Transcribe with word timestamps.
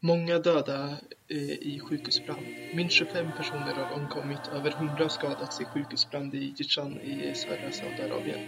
Många 0.00 0.38
döda 0.38 0.96
eh, 1.28 1.52
i 1.52 1.80
sjukhusbrand. 1.84 2.46
Minst 2.74 2.94
25 2.94 3.32
personer 3.36 3.74
har 3.74 3.92
omkommit, 3.92 4.48
över 4.52 4.70
100 4.70 4.94
har 4.98 5.08
skadats 5.08 5.60
i 5.60 5.64
sjukhusbrand 5.64 6.34
i 6.34 6.54
Jichan 6.56 7.00
i 7.00 7.34
södra 7.34 7.72
Saudiarabien. 7.72 8.40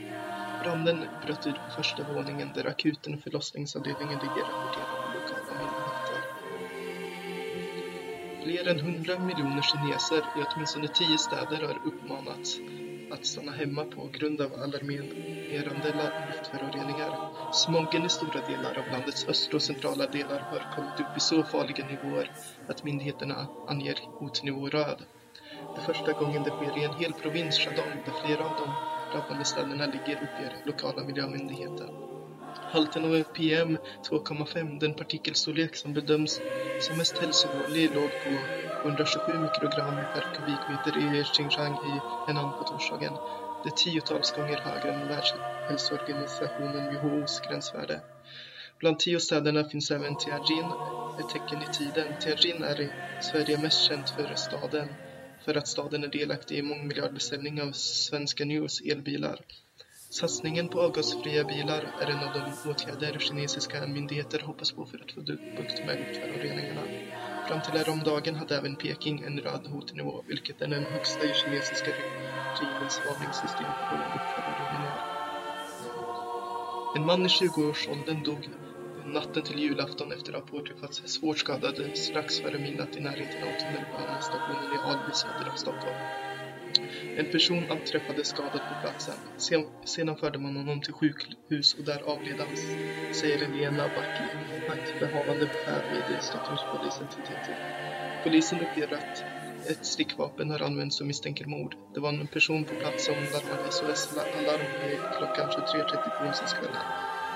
Branden 0.63 1.05
bröt 1.27 1.47
ut 1.47 1.55
på 1.55 1.71
första 1.77 2.13
våningen 2.13 2.51
där 2.55 2.67
akuten 2.67 3.15
och 3.15 3.21
förlossningsavdelningen 3.21 4.19
ligger, 4.19 4.45
rapporterar 4.51 5.15
lokala 5.15 5.53
myndigheter. 5.61 6.21
Fler 8.45 8.69
än 8.71 8.79
100 8.79 9.19
miljoner 9.19 9.63
kineser 9.63 10.19
i 10.19 10.45
åtminstone 10.55 10.89
10 10.89 11.19
städer 11.19 11.67
har 11.67 11.79
uppmanats 11.85 12.59
att 13.11 13.27
stanna 13.27 13.53
hemma 13.53 13.85
på 13.85 14.09
grund 14.19 14.41
av 14.41 14.55
alarmerande 14.55 15.93
luftföroreningar. 16.27 17.13
Smogen 17.53 18.07
i 18.07 18.09
stora 18.09 18.41
delar 18.47 18.79
av 18.79 18.91
landets 18.93 19.29
östra 19.29 19.57
och 19.57 19.63
centrala 19.63 20.07
delar 20.07 20.39
har 20.51 20.61
kommit 20.77 21.01
upp 21.01 21.17
i 21.17 21.21
så 21.21 21.43
farliga 21.45 21.87
nivåer 21.87 22.31
att 22.69 22.85
myndigheterna 22.85 23.47
anger 23.69 23.99
hotnivå 24.19 24.69
röd. 24.69 24.99
Det 25.75 25.81
är 25.81 25.85
första 25.85 26.13
gången 26.13 26.43
det 26.43 26.51
sker 26.51 26.79
i 26.79 26.85
en 26.85 26.95
hel 26.95 27.13
provins, 27.13 27.59
Shandong, 27.59 28.03
där 28.05 28.13
flera 28.23 28.45
av 28.45 28.57
de 28.57 28.69
drabbade 29.13 29.45
ställena 29.45 29.87
ligger, 29.87 30.17
uppger 30.25 30.53
lokala 30.67 31.03
miljömyndigheten. 31.05 32.10
Halten 32.73 33.05
av 33.05 33.23
PM 33.23 33.79
2,5, 34.11 34.79
den 34.81 34.95
partikelstorlek 34.95 35.77
som 35.77 35.95
bedöms 35.95 36.43
som 36.79 36.97
mest 36.97 37.19
hälsovårdlig, 37.19 37.95
låg 37.95 38.21
på 38.21 38.47
127 38.83 39.39
mikrogram 39.39 40.07
per 40.13 40.21
kubikmeter 40.33 40.97
i 40.97 41.25
Xinjiang 41.25 41.77
i 41.77 42.03
Henan 42.27 42.53
på 42.53 42.65
torsdagen. 42.65 43.19
Det 43.63 43.69
är 43.69 43.73
tiotals 43.73 44.31
gånger 44.31 44.57
högre 44.57 44.91
än 44.91 45.09
Världshälsoorganisationen 45.09 46.89
WHOs 47.01 47.41
gränsvärde. 47.41 48.01
Bland 48.79 48.99
tio 48.99 49.21
städerna 49.21 49.65
finns 49.65 49.91
även 49.91 50.17
Tianjin, 50.17 50.73
ett 51.21 51.29
tecken 51.29 51.63
i 51.63 51.67
tiden. 51.67 52.17
Tianjin 52.19 52.63
är 52.63 52.81
i 52.81 52.93
Sverige 53.19 53.59
mest 53.59 53.81
känt 53.81 54.11
för 54.11 54.35
staden, 54.35 54.97
för 55.45 55.55
att 55.55 55.69
staden 55.69 56.05
är 56.05 56.09
delaktig 56.09 56.59
i 56.59 56.63
mångmiljardbeställning 56.63 57.63
av 57.63 57.73
Svenska 57.73 58.45
News 58.45 58.81
elbilar. 58.81 59.41
Satsningen 60.11 60.69
på 60.69 60.81
avgasfria 60.81 61.45
bilar 61.45 61.83
är 62.01 62.11
en 62.11 62.23
av 62.29 62.33
de 62.35 62.71
åtgärder 62.71 63.19
kinesiska 63.19 63.87
myndigheter 63.87 64.41
hoppas 64.41 64.73
på 64.73 64.87
för 64.87 64.99
att 64.99 65.13
få 65.13 65.21
bukt 65.21 65.85
med 65.87 65.99
luftföroreningarna. 65.99 66.83
Fram 67.49 67.61
till 67.63 67.79
häromdagen 67.79 68.35
hade 68.35 68.57
även 68.57 68.77
Peking 68.77 69.23
en 69.23 69.41
röd 69.41 69.67
hotnivå, 69.67 70.25
vilket 70.29 70.63
är 70.63 70.69
den 70.69 70.85
högsta 70.85 71.25
i 71.25 71.35
kinesiska 71.35 71.91
regimens 71.91 73.01
varningssystem 73.07 73.73
på 73.91 73.97
luftföroreningar. 73.97 75.01
En 76.97 77.07
man 77.07 77.27
i 77.27 77.29
20-årsåldern 77.29 78.23
dog 78.23 78.49
natten 79.05 79.43
till 79.43 79.59
julafton 79.59 80.13
efter 80.13 80.33
att 80.33 80.51
ha 80.51 80.59
påträffats 80.59 81.03
svårt 81.05 81.39
skadad 81.39 81.91
strax 81.95 82.41
före 82.41 82.59
midnatt 82.59 82.97
i 82.97 83.01
närheten 83.01 83.43
av 83.43 83.53
tunnelbanestationen 83.59 84.75
i 84.75 84.79
Alby 84.79 85.13
söder 85.13 85.51
om 85.51 85.57
Stockholm. 85.57 86.30
En 87.17 87.27
person 87.27 87.71
anträffades 87.71 88.29
skadad 88.29 88.61
på 88.69 88.75
platsen. 88.83 89.15
Sen, 89.37 89.65
sedan 89.85 90.17
förde 90.17 90.39
man 90.39 90.57
honom 90.57 90.81
till 90.81 90.93
sjukhus 90.93 91.75
och 91.79 91.85
där 91.85 92.03
avled 92.03 92.39
han, 92.39 92.57
säger 93.15 93.49
Lena 93.49 93.89
Backi, 93.89 94.29
vaktbehavande 94.69 95.47
befäl 95.47 95.83
vid 96.09 96.23
Stockholmspolisen 96.23 97.07
till 97.09 97.23
TT. 97.23 97.53
Polisen 98.25 98.61
uppger 98.61 98.95
att 98.95 99.25
ett 99.71 99.87
stickvapen 99.87 100.51
har 100.51 100.63
använts 100.63 100.97
som 100.97 101.07
misstänker 101.07 101.47
mord. 101.47 101.75
Det 101.95 102.01
var 102.01 102.09
en 102.09 102.27
person 102.27 102.65
på 102.65 102.75
plats 102.75 103.05
som 103.05 103.15
larmade 103.15 103.71
SOS-alarm 103.71 104.67
klockan 105.19 105.49
23.30 105.51 106.19
på 106.19 106.25
onsdagskvällen. 106.25 106.83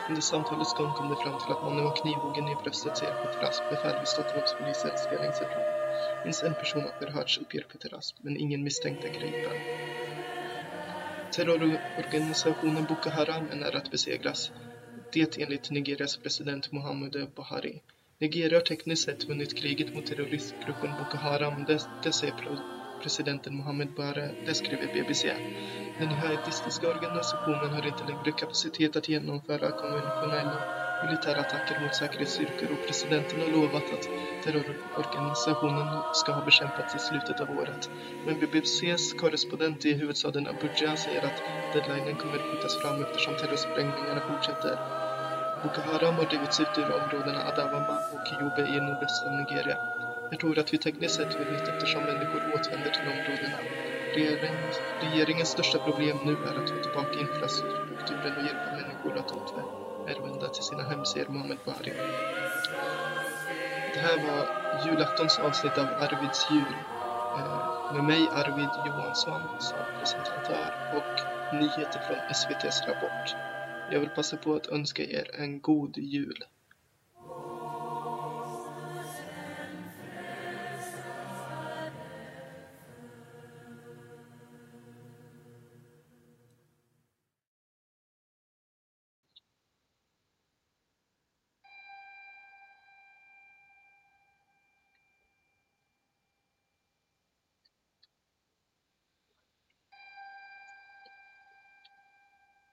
Under 0.09 0.23
samtalets 0.23 0.75
gång 0.75 0.93
kom 0.93 1.09
det 1.09 1.17
fram 1.17 1.39
till 1.41 1.53
att 1.53 1.63
mannen 1.63 1.85
var 1.85 1.97
knivhuggen 1.97 2.49
i 2.49 2.57
bröstet, 2.63 2.97
säger 2.97 3.15
Petras, 3.15 3.63
befäl 3.71 3.99
vid 3.99 4.09
Stockholmspolisens 4.09 5.09
ledningscentral. 5.11 5.84
Minst 6.25 6.43
en 6.43 6.55
person 6.55 6.85
har 6.85 6.93
förhörts, 7.07 7.39
uppger 7.39 7.63
Peteras, 7.63 8.15
men 8.23 8.37
ingen 8.37 8.65
misstänkt 8.65 9.05
är 9.05 9.09
gripen. 9.09 9.53
Terrororganisationen 11.37 12.85
Boko 12.87 13.11
Haram 13.11 13.51
är 13.51 13.57
nära 13.57 13.79
att 13.79 13.91
besegras. 13.91 14.51
Det 15.13 15.39
enligt 15.39 15.71
Nigerias 15.71 16.17
president 16.17 16.73
Muhammadu 16.73 17.27
Buhari. 17.37 17.81
Nigeria 18.19 18.59
har 18.59 18.65
tekniskt 18.65 19.05
sett 19.05 19.29
vunnit 19.29 19.55
kriget 19.55 19.95
mot 19.95 20.07
terroristgruppen 20.07 20.91
Boko 20.99 21.17
Haram, 21.17 21.65
det, 21.65 21.81
det 22.03 22.13
säger 22.13 22.35
presidenten 23.03 23.57
Mohammed 23.57 23.89
Buhari, 23.97 24.29
det 24.47 24.55
skriver 24.55 24.93
BBC. 24.95 25.33
Den 25.99 26.11
jihadistiska 26.11 26.89
organisationen 26.89 27.71
har 27.73 27.87
inte 27.87 28.05
längre 28.05 28.33
kapacitet 28.33 28.97
att 28.97 29.09
genomföra 29.09 29.71
konventionella 29.71 30.84
militära 31.03 31.41
attacker 31.41 31.81
mot 31.81 31.95
säkerhetsstyrkor 31.95 32.71
och 32.73 32.87
presidenten 32.87 33.41
har 33.41 33.49
lovat 33.49 33.93
att 33.93 34.05
terrororganisationen 34.45 35.87
ska 36.13 36.33
ha 36.33 36.43
bekämpats 36.43 36.95
i 36.95 36.99
slutet 36.99 37.41
av 37.41 37.51
året. 37.59 37.91
Men 38.27 38.39
BBCs 38.41 39.13
korrespondent 39.13 39.85
i 39.85 39.93
huvudstaden 39.93 40.49
Abuja 40.49 40.97
säger 40.97 41.25
att 41.27 41.39
deadlinen 41.75 42.17
kommer 42.17 42.39
skjutas 42.39 42.77
fram 42.77 43.03
eftersom 43.03 43.35
terrorsprängningarna 43.37 44.21
fortsätter. 44.21 44.79
Boko 45.63 45.81
Haram 45.81 46.15
har 46.15 46.25
drivits 46.25 46.61
ut 46.61 46.79
ur 46.79 46.91
områdena 46.91 47.41
Adawama 47.49 47.97
och 48.15 48.27
Yobe 48.41 48.63
i 48.63 48.81
nordöstra 48.81 49.31
Nigeria. 49.31 49.79
Jag 50.31 50.41
tror 50.41 50.59
att 50.59 50.75
vi 50.75 50.79
tekniskt 50.79 51.15
sett 51.17 51.35
vunnit 51.39 51.69
eftersom 51.69 52.03
människor 52.05 52.41
återvänder 52.55 52.91
till 52.91 53.09
områdena. 53.09 53.59
Regeringens, 54.15 54.77
regeringens 55.01 55.49
största 55.49 55.79
problem 55.79 56.17
nu 56.25 56.33
är 56.33 56.59
att 56.59 56.71
få 56.71 56.77
tillbaka 56.83 57.21
infrastrukturen 57.21 58.37
och 58.37 58.45
hjälpa 58.47 58.71
människor 58.77 59.19
att 59.19 59.31
återvända 59.31 59.54
till 60.55 60.65
sina 60.65 60.83
hem, 60.83 61.05
säger 61.05 61.27
Bahri. 61.67 61.93
Det 63.95 64.01
här 64.01 64.19
var 64.27 64.47
julaftons 64.87 65.39
avsnitt 65.39 65.79
av 65.79 65.87
Arvids 65.87 66.51
jul. 66.51 66.75
Eh, 67.39 67.95
med 67.95 68.05
mig 68.05 68.29
Arvid 68.33 68.75
Johansson 68.87 69.43
som 69.61 69.79
presentatör 69.99 70.71
och 70.97 71.15
nyheter 71.55 72.01
från 72.07 72.19
SVTs 72.31 72.87
Rapport. 72.87 73.37
Jag 73.91 74.01
vill 74.01 74.09
passa 74.09 74.37
på 74.37 74.55
att 74.55 74.67
önska 74.67 75.03
er 75.03 75.31
en 75.39 75.61
god 75.61 75.99
jul. 75.99 76.45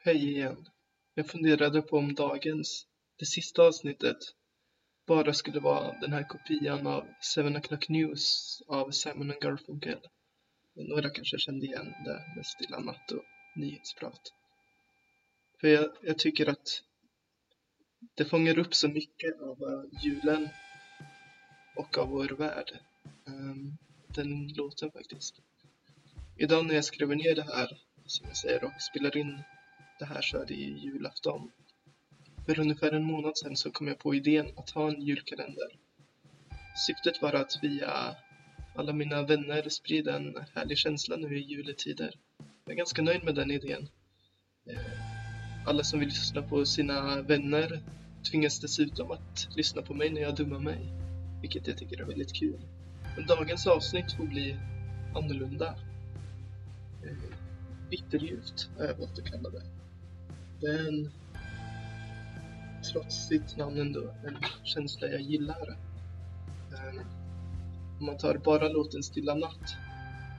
Hej 0.04 0.30
igen. 0.30 0.70
Jag 1.14 1.28
funderade 1.28 1.82
på 1.82 1.98
om 1.98 2.16
dagens, 2.16 2.88
det 3.20 3.26
sista 3.26 3.64
avsnittet, 3.64 4.18
bara 5.08 5.34
skulle 5.34 5.60
vara 5.60 6.00
den 6.00 6.14
här 6.14 6.24
kopian 6.24 6.88
av 6.88 7.08
Seven 7.22 7.58
O'Clock 7.58 7.90
News 7.90 8.62
av 8.68 8.92
Simon 8.92 9.34
Garfunkel. 9.42 10.00
Några 10.74 11.10
kanske 11.10 11.38
kände 11.38 11.66
igen 11.66 11.94
det 12.06 12.34
med 12.36 12.46
Stilla 12.46 12.80
natt 12.80 13.12
och 13.12 13.24
nyhetsprat. 13.56 14.34
För 15.60 15.68
jag, 15.68 15.90
jag 16.02 16.20
tycker 16.20 16.50
att 16.50 16.84
det 18.16 18.26
fångar 18.26 18.60
upp 18.60 18.76
så 18.76 18.88
mycket 18.88 19.42
av 19.42 19.58
eh, 19.64 20.04
julen 20.04 20.50
och 21.76 21.98
av 21.98 22.08
vår 22.08 22.30
värld. 22.30 22.80
Ehm, 23.28 23.78
den 24.08 24.48
låten 24.48 24.92
faktiskt. 24.92 25.36
Idag 26.38 26.66
när 26.66 26.76
jag 26.76 26.86
skriver 26.86 27.16
ner 27.16 27.36
det 27.36 27.44
här, 27.56 27.82
som 28.06 28.28
jag 28.28 28.38
säger, 28.38 28.64
och 28.64 28.82
spelar 28.82 29.18
in 29.18 29.44
det 30.02 30.08
här 30.14 30.22
så 30.22 30.38
är 30.38 30.46
det 30.46 30.54
julafton. 30.54 31.52
För 32.46 32.60
ungefär 32.60 32.92
en 32.92 33.04
månad 33.04 33.38
sedan 33.38 33.58
så 33.58 33.72
kom 33.72 33.88
jag 33.88 34.00
på 34.00 34.16
idén 34.16 34.48
att 34.56 34.70
ha 34.70 34.90
en 34.90 35.02
julkalender. 35.02 35.70
Syftet 36.88 37.22
var 37.22 37.34
att 37.34 37.60
via 37.62 38.16
alla 38.76 38.94
mina 38.94 39.22
vänner 39.22 39.70
sprida 39.70 40.16
en 40.16 40.38
härlig 40.56 40.78
känsla 40.78 41.16
nu 41.16 41.38
i 41.38 41.42
juletider. 41.42 42.16
Jag 42.66 42.74
är 42.74 42.78
ganska 42.78 43.02
nöjd 43.02 43.24
med 43.24 43.36
den 43.36 43.52
idén. 43.52 43.88
Eh, 44.66 45.68
alla 45.68 45.84
som 45.84 46.00
vill 46.00 46.10
lyssna 46.10 46.42
på 46.42 46.66
sina 46.66 47.22
vänner 47.22 47.82
tvingas 48.32 48.60
dessutom 48.60 49.12
att 49.12 49.48
lyssna 49.56 49.82
på 49.82 49.94
mig 49.94 50.10
när 50.10 50.22
jag 50.22 50.36
dummar 50.36 50.60
mig. 50.60 50.80
Vilket 51.42 51.68
jag 51.68 51.78
tycker 51.78 52.02
är 52.02 52.06
väldigt 52.06 52.34
kul. 52.34 52.62
Men 53.16 53.26
dagens 53.26 53.68
avsnitt 53.68 54.12
får 54.18 54.26
bli 54.26 54.58
annorlunda. 55.16 55.76
Eh, 57.04 57.18
bitterljuvt 57.90 58.70
har 58.78 58.86
jag 58.86 58.96
valt 58.96 59.20
att 59.20 59.32
kalla 59.32 59.50
det. 59.50 59.81
Det 60.62 60.68
är 60.68 60.88
en, 60.88 61.12
trots 62.92 63.28
sitt 63.28 63.58
namn 63.58 63.78
ändå, 63.78 64.02
en 64.28 64.38
känsla 64.64 65.08
jag 65.08 65.22
gillar. 65.22 65.78
Ehm, 66.78 67.00
om 68.00 68.06
man 68.06 68.18
tar 68.18 68.38
bara 68.38 68.70
låten 68.70 69.04
Stilla 69.04 69.36
natt 69.36 69.76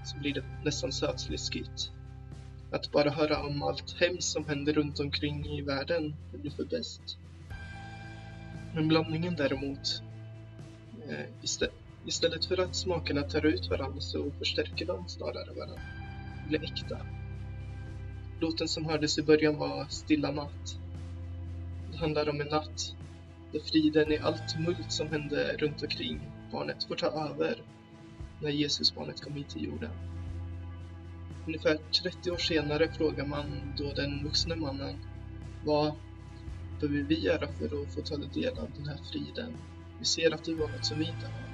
så 0.05 0.19
blir 0.19 0.35
det 0.35 0.45
nästan 0.65 0.93
sötsliskigt. 0.93 1.93
Att 2.73 2.93
bara 2.93 3.11
höra 3.11 3.47
om 3.47 3.63
allt 3.63 4.01
hemskt 4.01 4.29
som 4.29 4.45
händer 4.45 4.73
runt 4.73 5.01
omkring 5.01 5.47
i 5.47 5.63
världen, 5.63 6.15
det 6.33 6.39
blir 6.39 6.51
för 6.51 6.65
bäst. 6.65 7.19
Men 8.75 8.89
blandningen 8.89 9.37
däremot 9.37 10.03
Eh, 11.09 11.27
istä- 11.43 11.71
istället 12.07 12.45
för 12.45 12.61
att 12.61 12.77
smakerna 12.77 13.23
tar 13.23 13.47
ut 13.47 13.71
varandra 13.71 14.01
så 14.01 14.31
förstärker 14.39 14.87
de 14.87 15.09
snarare 15.09 15.53
varandra. 15.55 15.81
Det 16.43 16.49
blir 16.49 16.65
äkta. 16.73 16.99
Låten 18.43 18.69
som 18.69 18.85
hördes 18.85 19.19
i 19.19 19.23
början 19.23 19.59
var 19.59 19.87
Stilla 19.89 20.31
natt. 20.31 20.79
Det 21.93 21.99
handlar 21.99 22.29
om 22.29 22.41
en 22.41 22.47
natt 22.47 22.95
där 23.53 23.61
friden 23.61 24.13
i 24.13 24.19
allt 24.19 24.49
tumult 24.49 24.93
som 24.93 25.09
hände 25.09 25.57
runt 25.59 25.83
omkring 25.83 26.21
barnet 26.53 26.85
får 26.85 26.95
ta 26.95 27.07
över 27.07 27.63
när 28.41 28.51
Jesusbarnet 28.51 29.21
kom 29.21 29.33
hit 29.33 29.49
till 29.49 29.65
jorden. 29.65 29.91
Ungefär 31.47 31.79
30 32.03 32.31
år 32.31 32.37
senare 32.37 32.93
frågar 32.93 33.27
man 33.27 33.75
då 33.79 33.93
den 33.93 34.25
vuxne 34.25 34.57
mannen 34.57 34.97
vad 35.65 35.95
behöver 36.81 37.03
vi 37.03 37.21
göra 37.21 37.49
för 37.53 37.83
att 37.83 37.95
få 37.95 38.01
ta 38.01 38.17
del 38.17 38.59
av 38.59 38.71
den 38.77 38.89
här 38.89 38.99
friden? 39.13 39.53
Vi 39.99 40.05
ser 40.05 40.35
att 40.35 40.45
du 40.45 40.55
har 40.55 40.69
något 40.69 40.85
som 40.85 40.99
vi 40.99 41.05
inte 41.05 41.27
har. 41.27 41.49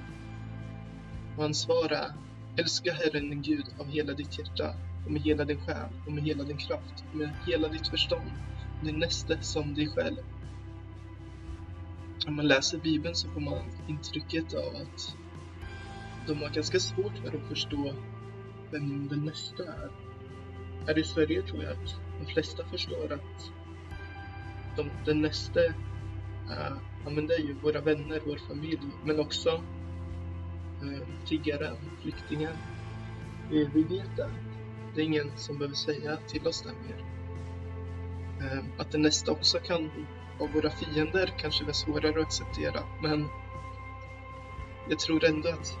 Och 1.37 1.43
han 1.43 1.53
svarar, 1.53 2.11
Älska 2.57 2.93
Herren 2.93 3.29
din 3.29 3.41
Gud 3.41 3.65
av 3.79 3.87
hela 3.87 4.13
ditt 4.13 4.39
hjärta 4.39 4.75
och 5.05 5.11
med 5.11 5.21
hela 5.21 5.45
din 5.45 5.59
själ 5.59 5.89
och 6.05 6.11
med 6.11 6.23
hela 6.23 6.43
din 6.43 6.57
kraft 6.57 7.03
och 7.11 7.17
med 7.17 7.29
hela 7.45 7.67
ditt 7.67 7.87
förstånd 7.87 8.31
och 8.79 8.85
din 8.85 8.99
näste 8.99 9.37
som 9.41 9.73
dig 9.73 9.87
själv. 9.87 10.17
Om 12.27 12.35
man 12.35 12.47
läser 12.47 12.77
Bibeln 12.77 13.15
så 13.15 13.29
får 13.29 13.41
man 13.41 13.61
intrycket 13.87 14.53
av 14.53 14.75
att 14.75 15.15
de 16.27 16.41
har 16.41 16.49
ganska 16.49 16.79
svårt 16.79 17.17
för 17.17 17.37
att 17.37 17.47
förstå 17.47 17.93
vem 18.71 19.07
den 19.07 19.25
nästa 19.25 19.63
är. 19.63 19.91
Här 20.87 20.99
i 20.99 21.03
Sverige 21.03 21.41
tror 21.41 21.63
jag 21.63 21.71
att 21.71 21.95
de 22.19 22.25
flesta 22.33 22.65
förstår 22.65 23.13
att 23.13 23.51
de, 24.75 24.89
den 25.05 25.21
nästa 25.21 25.59
är, 25.59 25.73
ja 27.03 27.09
men 27.09 27.27
det 27.27 27.33
är 27.33 27.39
ju 27.39 27.53
våra 27.53 27.81
vänner, 27.81 28.21
vår 28.25 28.37
familj, 28.37 28.79
men 29.05 29.19
också 29.19 29.49
äh, 30.81 31.25
tiggaren, 31.25 31.77
flyktingen. 32.01 32.57
Vi, 33.49 33.69
vi 33.73 33.83
vet 33.83 34.15
det. 34.15 34.29
Det 34.95 35.01
är 35.01 35.05
ingen 35.05 35.31
som 35.37 35.57
behöver 35.57 35.75
säga 35.75 36.17
till 36.27 36.47
oss 36.47 36.61
det 36.61 36.73
mer. 36.87 37.05
Ehm, 38.41 38.65
att 38.77 38.91
det 38.91 38.97
nästa 38.97 39.31
också 39.31 39.59
kan 39.59 39.91
vara 40.39 40.51
våra 40.51 40.69
fiender 40.69 41.33
kanske 41.37 41.65
är 41.65 41.71
svårare 41.71 42.09
att 42.09 42.25
acceptera, 42.25 42.83
men 43.01 43.27
jag 44.89 44.99
tror 44.99 45.25
ändå 45.25 45.49
att 45.49 45.77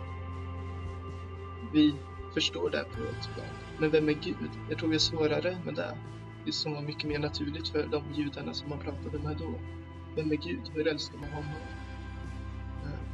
vi 1.73 1.95
förstår 2.33 2.69
det 2.69 2.83
på 2.83 3.01
ett 3.01 3.33
plan. 3.33 3.55
Men 3.79 3.91
vem 3.91 4.09
är 4.09 4.13
Gud? 4.13 4.49
Jag 4.69 4.77
tror 4.79 4.89
det 4.89 4.95
är 4.95 4.99
svårare 4.99 5.57
med 5.65 5.75
det. 5.75 5.97
Det 6.45 6.51
som 6.51 6.73
var 6.73 6.81
mycket 6.81 7.09
mer 7.09 7.19
naturligt 7.19 7.69
för 7.69 7.87
de 7.87 8.03
judarna 8.13 8.53
som 8.53 8.69
man 8.69 8.79
pratade 8.79 9.19
med 9.19 9.37
då. 9.37 9.53
Vem 10.15 10.31
är 10.31 10.35
Gud? 10.35 10.71
Hur 10.73 10.87
älskar 10.87 11.17
man 11.17 11.29
honom? 11.29 11.61
Ehm, 12.85 13.05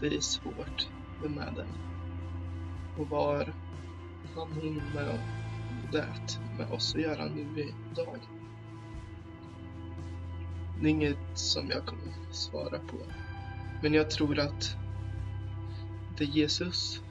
det 0.00 0.16
är 0.16 0.20
svårt. 0.20 0.88
Vem 1.22 1.38
är 1.38 1.50
det? 1.50 1.66
Och 2.98 3.08
var 3.08 3.54
han 4.34 4.52
hon 4.52 4.92
med 4.94 5.20
det 5.92 6.38
med 6.58 6.70
oss 6.70 6.94
att 6.94 7.00
göra 7.00 7.24
nu 7.24 7.72
idag? 7.92 8.18
Det 10.80 10.86
är 10.86 10.90
inget 10.90 11.38
som 11.38 11.70
jag 11.70 11.86
kommer 11.86 12.12
svara 12.30 12.78
på. 12.78 12.96
Men 13.82 13.94
jag 13.94 14.10
tror 14.10 14.38
att 14.38 14.76
det 16.18 16.24
är 16.24 16.28
Jesus, 16.28 17.02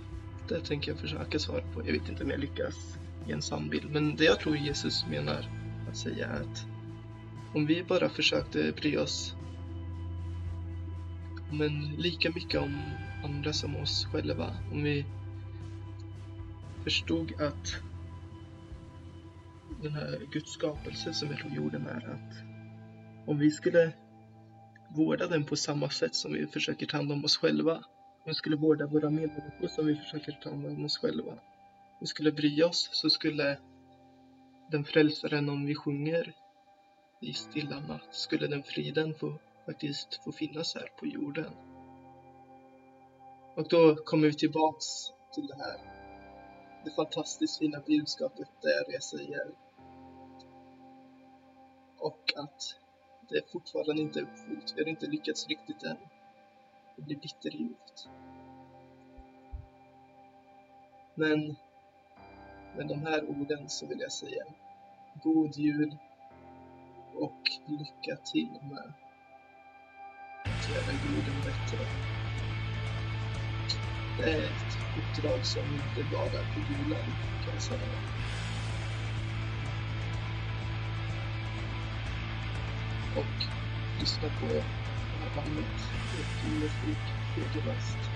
det 0.47 0.59
tänker 0.59 0.91
jag 0.91 0.99
försöka 0.99 1.39
svara 1.39 1.61
på. 1.61 1.81
Jag 1.85 1.93
vet 1.93 2.09
inte 2.09 2.23
om 2.23 2.29
jag 2.29 2.39
lyckas 2.39 2.97
i 3.27 3.31
en 3.31 3.41
sann 3.41 3.69
bild, 3.69 3.91
men 3.91 4.15
det 4.15 4.23
jag 4.23 4.39
tror 4.39 4.57
Jesus 4.57 5.05
menar 5.07 5.49
att 5.89 5.97
säga 5.97 6.27
är 6.27 6.41
att 6.41 6.65
om 7.53 7.65
vi 7.65 7.83
bara 7.83 8.09
försökte 8.09 8.73
bry 8.81 8.97
oss 8.97 9.35
men 11.51 11.89
lika 11.97 12.29
mycket 12.29 12.61
om 12.61 12.93
andra 13.23 13.53
som 13.53 13.75
oss 13.75 14.07
själva, 14.11 14.57
om 14.71 14.83
vi 14.83 15.05
förstod 16.83 17.41
att 17.41 17.75
den 19.81 19.93
här 19.93 20.19
Guds 20.31 20.51
skapelse 20.51 21.13
som 21.13 21.29
är 21.29 21.35
på 21.35 21.55
jorden 21.55 21.87
är, 21.87 22.09
att 22.09 22.43
om 23.29 23.39
vi 23.39 23.51
skulle 23.51 23.91
vårda 24.95 25.27
den 25.27 25.43
på 25.43 25.55
samma 25.55 25.89
sätt 25.89 26.15
som 26.15 26.33
vi 26.33 26.47
försöker 26.47 26.85
ta 26.85 26.97
hand 26.97 27.11
om 27.11 27.25
oss 27.25 27.37
själva, 27.37 27.75
om 27.75 28.25
vi 28.25 28.33
skulle 28.33 28.55
vårda 28.55 28.87
våra 28.87 29.09
medmänniskor 29.09 29.67
som 29.67 29.85
vi 29.85 29.95
försöker 29.95 30.31
ta 30.31 30.49
hand 30.49 30.65
om 30.65 30.85
oss 30.85 30.97
själva, 30.97 31.31
om 31.31 31.37
vi 31.99 32.05
skulle 32.05 32.31
bry 32.31 32.63
oss 32.63 32.89
så 32.91 33.09
skulle 33.09 33.57
den 34.71 34.83
frälsaren, 34.83 35.49
om 35.49 35.65
vi 35.65 35.75
sjunger 35.75 36.33
i 37.21 37.33
stilla 37.33 37.79
natt, 37.79 38.15
skulle 38.15 38.47
den 38.47 38.63
friden 38.63 39.13
få, 39.13 39.39
faktiskt 39.65 40.23
få 40.23 40.31
finnas 40.31 40.75
här 40.75 40.87
på 40.99 41.07
jorden. 41.07 41.53
Och 43.55 43.67
då 43.69 43.95
kommer 43.95 44.27
vi 44.27 44.33
tillbaks 44.33 44.85
till 45.33 45.47
det 45.47 45.55
här, 45.55 46.00
det 46.83 46.91
fantastiskt 46.91 47.59
fina 47.59 47.79
budskapet 47.79 48.49
där 48.61 48.89
eh, 48.89 48.93
jag 48.93 49.03
säger 49.03 49.51
och 51.97 52.33
att 52.35 52.75
det 53.29 53.51
fortfarande 53.51 54.01
inte 54.01 54.19
är 54.19 54.23
uppfyllt. 54.23 54.73
Vi 54.75 54.81
har 54.83 54.89
inte 54.89 55.07
lyckats 55.07 55.47
riktigt 55.47 55.83
än. 55.83 55.97
Det 56.95 57.01
blir 57.01 57.19
bitterljuvt. 57.19 58.09
Men 61.15 61.55
med 62.77 62.87
de 62.87 63.01
här 63.01 63.29
orden 63.29 63.69
så 63.69 63.85
vill 63.85 63.99
jag 63.99 64.11
säga 64.11 64.43
God 65.23 65.55
Jul 65.55 65.97
och 67.15 67.51
lycka 67.65 68.15
till 68.15 68.59
med 68.61 68.93
att 70.45 70.69
göra 70.69 70.91
jorden 70.91 71.41
bättre. 71.41 72.10
Det 74.17 74.23
är 74.23 74.43
ett 74.43 74.77
uppdrag 74.97 75.45
som 75.45 75.63
inte 75.63 76.03
bara 76.11 76.39
är 76.39 76.45
på 76.53 76.59
julen 76.69 77.05
kan 77.43 77.53
jag 77.53 77.61
säga. 77.61 78.11
och 83.15 83.25
lyssna 83.99 84.29
på 84.39 84.47
det 84.47 84.63
här 85.21 85.31
bandet, 85.35 85.75
Musik, 86.43 86.97
Högerväst. 87.35 88.10